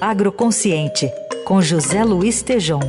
Agroconsciente, 0.00 1.10
com 1.46 1.62
José 1.62 2.04
Luiz 2.04 2.42
Tejom. 2.42 2.80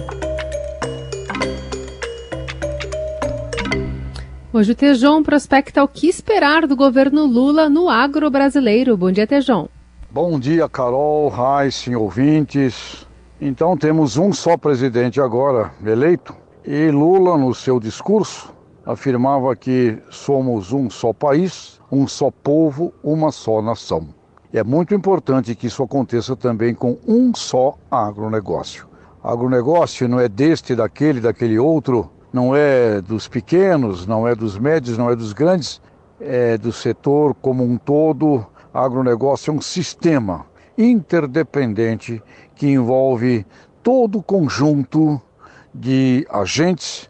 Hoje 4.51 4.73
o 4.73 4.75
Tejon 4.75 5.23
prospecta 5.23 5.81
o 5.81 5.87
que 5.87 6.09
esperar 6.09 6.67
do 6.67 6.75
governo 6.75 7.25
Lula 7.25 7.69
no 7.69 7.87
agro 7.87 8.29
brasileiro. 8.29 8.97
Bom 8.97 9.09
dia, 9.09 9.25
Tejon. 9.25 9.69
Bom 10.11 10.37
dia, 10.37 10.67
Carol, 10.67 11.29
Raíssen, 11.29 11.95
ouvintes. 11.95 13.07
Então 13.39 13.77
temos 13.77 14.17
um 14.17 14.33
só 14.33 14.57
presidente 14.57 15.21
agora 15.21 15.71
eleito 15.85 16.35
e 16.65 16.91
Lula, 16.91 17.37
no 17.37 17.55
seu 17.55 17.79
discurso, 17.79 18.53
afirmava 18.85 19.55
que 19.55 19.97
somos 20.09 20.73
um 20.73 20.89
só 20.89 21.13
país, 21.13 21.79
um 21.89 22.05
só 22.05 22.29
povo, 22.29 22.93
uma 23.01 23.31
só 23.31 23.61
nação. 23.61 24.16
É 24.53 24.63
muito 24.63 24.95
importante 24.95 25.53
que 25.55 25.67
isso 25.67 25.83
aconteça 25.83 26.35
também 26.35 26.73
com 26.73 26.97
um 27.05 27.35
só 27.35 27.77
agronegócio. 27.91 28.87
Agronegócio 29.21 30.07
não 30.07 30.21
é 30.21 30.29
deste, 30.29 30.73
daquele, 30.73 31.19
daquele 31.19 31.59
outro, 31.59 32.09
não 32.31 32.55
é 32.55 33.01
dos 33.01 33.27
pequenos, 33.27 34.07
não 34.07 34.25
é 34.25 34.33
dos 34.33 34.57
médios, 34.57 34.97
não 34.97 35.09
é 35.09 35.15
dos 35.17 35.33
grandes, 35.33 35.81
é 36.19 36.57
do 36.57 36.71
setor 36.71 37.35
como 37.35 37.61
um 37.61 37.77
todo. 37.77 38.45
Agronegócio 38.73 39.51
é 39.51 39.53
um 39.53 39.61
sistema 39.61 40.45
interdependente 40.77 42.23
que 42.55 42.67
envolve 42.67 43.45
todo 43.83 44.19
o 44.19 44.23
conjunto 44.23 45.21
de 45.73 46.25
agentes, 46.29 47.09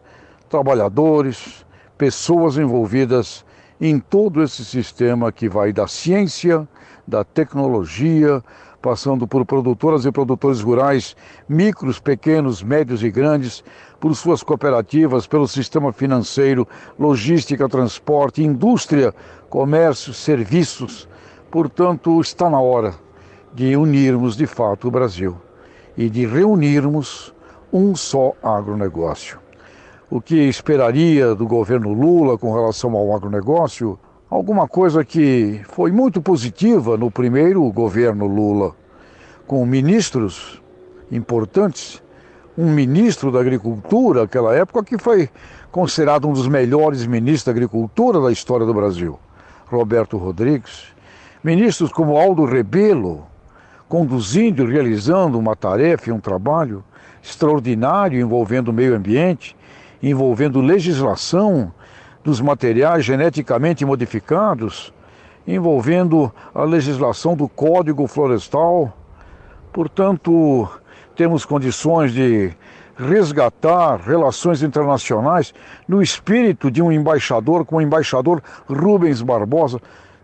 trabalhadores, 0.49 1.65
pessoas 1.97 2.57
envolvidas 2.57 3.45
em 3.79 3.99
todo 3.99 4.41
esse 4.41 4.65
sistema 4.65 5.31
que 5.31 5.47
vai 5.47 5.71
da 5.71 5.87
ciência, 5.87 6.67
da 7.07 7.23
tecnologia, 7.23 8.43
passando 8.81 9.27
por 9.27 9.45
produtoras 9.45 10.05
e 10.05 10.11
produtores 10.11 10.61
rurais, 10.61 11.15
micros, 11.47 11.99
pequenos, 11.99 12.63
médios 12.63 13.03
e 13.03 13.11
grandes, 13.11 13.63
por 13.99 14.15
suas 14.15 14.43
cooperativas, 14.43 15.27
pelo 15.27 15.47
sistema 15.47 15.91
financeiro, 15.91 16.67
logística, 16.97 17.67
transporte, 17.67 18.43
indústria, 18.43 19.13
comércio, 19.49 20.13
serviços. 20.13 21.07
Portanto, 21.49 22.19
está 22.21 22.49
na 22.49 22.59
hora 22.59 22.93
de 23.53 23.75
unirmos 23.75 24.35
de 24.35 24.45
fato 24.45 24.87
o 24.87 24.91
Brasil 24.91 25.35
e 25.95 26.09
de 26.09 26.25
reunirmos 26.27 27.33
um 27.73 27.95
só 27.95 28.33
agronegócio. 28.43 29.46
O 30.09 30.21
que 30.21 30.35
esperaria 30.35 31.35
do 31.35 31.45
governo 31.45 31.91
Lula 31.91 32.37
com 32.37 32.53
relação 32.53 32.95
ao 32.95 33.13
agronegócio? 33.13 33.99
Alguma 34.29 34.65
coisa 34.65 35.03
que 35.03 35.59
foi 35.67 35.91
muito 35.91 36.21
positiva 36.21 36.95
no 36.95 37.11
primeiro 37.11 37.69
governo 37.73 38.25
Lula, 38.25 38.73
com 39.45 39.65
ministros 39.65 40.61
importantes. 41.11 42.01
Um 42.57 42.71
ministro 42.71 43.33
da 43.33 43.41
Agricultura, 43.41 44.21
naquela 44.21 44.55
época, 44.55 44.81
que 44.81 44.97
foi 44.97 45.29
considerado 45.73 46.25
um 46.25 46.31
dos 46.31 46.47
melhores 46.47 47.05
ministros 47.05 47.43
da 47.43 47.51
Agricultura 47.51 48.21
da 48.21 48.31
história 48.31 48.65
do 48.65 48.73
Brasil, 48.73 49.19
Roberto 49.65 50.15
Rodrigues. 50.15 50.85
Ministros 51.43 51.91
como 51.91 52.15
Aldo 52.15 52.45
Rebelo, 52.45 53.25
conduzindo 53.89 54.63
e 54.63 54.71
realizando 54.71 55.37
uma 55.37 55.53
tarefa 55.53 56.09
e 56.09 56.13
um 56.13 56.19
trabalho 56.21 56.81
extraordinário 57.21 58.17
envolvendo 58.17 58.69
o 58.69 58.73
meio 58.73 58.95
ambiente, 58.95 59.57
envolvendo 60.01 60.61
legislação 60.61 61.71
dos 62.23 62.41
materiais 62.41 63.05
geneticamente 63.05 63.85
modificados, 63.85 64.93
envolvendo 65.47 66.31
a 66.53 66.63
legislação 66.63 67.35
do 67.35 67.47
Código 67.47 68.05
Florestal. 68.05 68.91
Portanto, 69.71 70.69
temos 71.15 71.45
condições 71.45 72.11
de 72.11 72.51
resgatar 72.97 73.97
relações 73.97 74.63
internacionais 74.63 75.53
no 75.87 76.01
espírito 76.01 76.69
de 76.69 76.81
um 76.81 76.91
embaixador 76.91 77.63
como 77.63 77.79
o 77.79 77.81
embaixador 77.81 78.41
Rubens 78.67 79.21
Barbosa. 79.21 79.79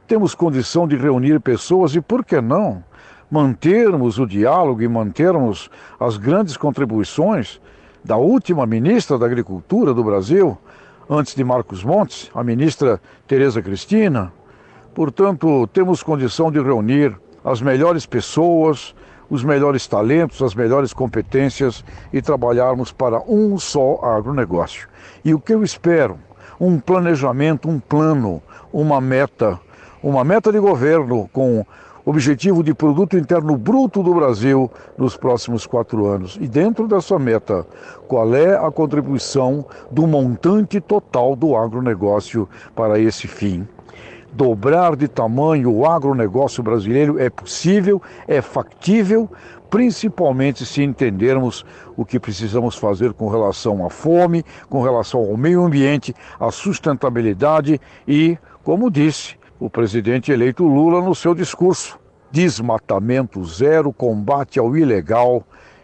Temos 0.07 0.35
condição 0.35 0.87
de 0.87 0.97
reunir 0.97 1.39
pessoas 1.39 1.95
e, 1.95 2.01
por 2.01 2.25
que 2.25 2.41
não, 2.41 2.83
mantermos 3.31 4.19
o 4.19 4.25
diálogo 4.25 4.81
e 4.81 4.87
mantermos 4.87 5.69
as 5.99 6.17
grandes 6.17 6.57
contribuições 6.57 7.61
da 8.03 8.17
última 8.17 8.65
ministra 8.65 9.17
da 9.17 9.25
Agricultura 9.25 9.93
do 9.93 10.03
Brasil, 10.03 10.57
antes 11.09 11.35
de 11.35 11.43
Marcos 11.43 11.83
Montes, 11.83 12.29
a 12.35 12.43
ministra 12.43 13.01
Tereza 13.27 13.61
Cristina. 13.61 14.31
Portanto, 14.93 15.67
temos 15.67 16.03
condição 16.03 16.51
de 16.51 16.61
reunir 16.61 17.17
as 17.43 17.61
melhores 17.61 18.05
pessoas, 18.05 18.93
os 19.29 19.43
melhores 19.43 19.87
talentos, 19.87 20.41
as 20.41 20.53
melhores 20.53 20.93
competências 20.93 21.83
e 22.11 22.21
trabalharmos 22.21 22.91
para 22.91 23.21
um 23.27 23.57
só 23.57 23.99
agronegócio. 24.03 24.87
E 25.23 25.33
o 25.33 25.39
que 25.39 25.53
eu 25.53 25.63
espero? 25.63 26.19
Um 26.59 26.79
planejamento, 26.79 27.69
um 27.69 27.79
plano, 27.79 28.41
uma 28.71 29.01
meta, 29.01 29.59
uma 30.01 30.23
meta 30.23 30.51
de 30.51 30.59
governo 30.59 31.29
com 31.33 31.65
objetivo 32.05 32.63
de 32.63 32.73
produto 32.73 33.17
interno 33.17 33.55
bruto 33.57 34.03
do 34.03 34.13
Brasil 34.13 34.69
nos 34.97 35.15
próximos 35.15 35.65
quatro 35.65 36.05
anos. 36.05 36.37
E 36.41 36.47
dentro 36.47 36.87
dessa 36.87 37.17
meta, 37.17 37.65
qual 38.07 38.35
é 38.35 38.55
a 38.55 38.69
contribuição 38.71 39.65
do 39.89 40.05
montante 40.05 40.81
total 40.81 41.35
do 41.35 41.55
agronegócio 41.55 42.47
para 42.75 42.99
esse 42.99 43.27
fim? 43.27 43.67
Dobrar 44.31 44.95
de 44.95 45.07
tamanho 45.07 45.71
o 45.71 45.85
agronegócio 45.85 46.63
brasileiro 46.63 47.19
é 47.19 47.29
possível, 47.29 48.01
é 48.27 48.41
factível, 48.41 49.29
principalmente 49.69 50.65
se 50.65 50.81
entendermos 50.81 51.63
o 51.95 52.03
que 52.03 52.19
precisamos 52.19 52.75
fazer 52.75 53.13
com 53.13 53.29
relação 53.29 53.85
à 53.85 53.89
fome, 53.89 54.43
com 54.69 54.81
relação 54.81 55.19
ao 55.19 55.37
meio 55.37 55.63
ambiente, 55.63 56.15
à 56.39 56.51
sustentabilidade 56.51 57.79
e, 58.07 58.37
como 58.63 58.89
disse, 58.89 59.35
o 59.63 59.69
presidente 59.69 60.29
eleito 60.29 60.67
Lula 60.67 61.01
no 61.01 61.15
seu 61.15 61.33
discurso. 61.33 61.97
Desmatamento 62.29 63.41
zero, 63.45 63.93
combate 63.93 64.59
ao 64.59 64.75
ilegal 64.75 65.41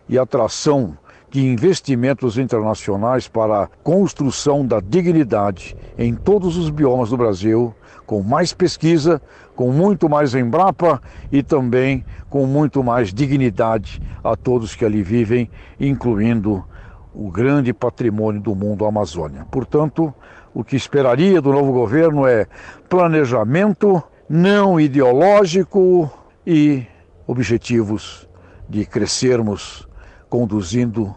e 0.09 0.19
atração 0.19 0.97
de 1.31 1.47
investimentos 1.47 2.37
internacionais 2.37 3.29
para 3.29 3.63
a 3.63 3.67
construção 3.81 4.65
da 4.65 4.81
dignidade 4.81 5.77
em 5.97 6.13
todos 6.13 6.57
os 6.57 6.69
biomas 6.69 7.11
do 7.11 7.15
Brasil, 7.15 7.73
com 8.05 8.21
mais 8.21 8.51
pesquisa, 8.51 9.21
com 9.55 9.71
muito 9.71 10.09
mais 10.09 10.35
Embrapa 10.35 11.01
e 11.31 11.41
também 11.41 12.03
com 12.29 12.45
muito 12.45 12.83
mais 12.83 13.13
dignidade 13.13 14.01
a 14.21 14.35
todos 14.35 14.75
que 14.75 14.83
ali 14.83 15.01
vivem, 15.01 15.49
incluindo 15.79 16.65
o 17.13 17.31
grande 17.31 17.71
patrimônio 17.73 18.41
do 18.41 18.53
mundo, 18.53 18.83
a 18.83 18.89
Amazônia. 18.89 19.45
Portanto, 19.49 20.13
o 20.53 20.63
que 20.63 20.75
esperaria 20.75 21.41
do 21.41 21.51
novo 21.51 21.71
governo 21.71 22.25
é 22.25 22.47
planejamento 22.87 24.01
não 24.27 24.79
ideológico 24.79 26.11
e 26.45 26.85
objetivos 27.27 28.27
de 28.67 28.85
crescermos 28.85 29.87
conduzindo 30.29 31.15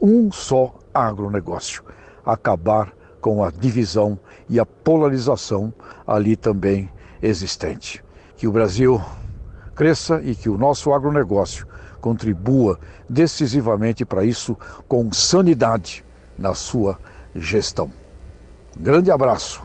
um 0.00 0.30
só 0.30 0.74
agronegócio, 0.94 1.82
acabar 2.24 2.92
com 3.20 3.42
a 3.42 3.50
divisão 3.50 4.18
e 4.48 4.60
a 4.60 4.66
polarização 4.66 5.72
ali 6.06 6.36
também 6.36 6.88
existente. 7.20 8.04
Que 8.36 8.46
o 8.46 8.52
Brasil 8.52 9.02
cresça 9.74 10.20
e 10.22 10.34
que 10.34 10.48
o 10.48 10.56
nosso 10.56 10.92
agronegócio 10.92 11.66
contribua 12.00 12.78
decisivamente 13.08 14.04
para 14.04 14.24
isso 14.24 14.56
com 14.86 15.12
sanidade 15.12 16.04
na 16.38 16.54
sua 16.54 16.98
gestão. 17.34 17.90
Grande 18.78 19.10
abraço. 19.10 19.62